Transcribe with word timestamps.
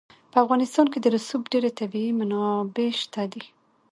په 0.31 0.37
افغانستان 0.43 0.85
کې 0.91 0.99
د 1.01 1.05
رسوب 1.15 1.41
ډېرې 1.51 1.69
طبیعي 1.79 2.11
منابع 2.19 2.89
شته 3.01 3.23
دي. 3.31 3.43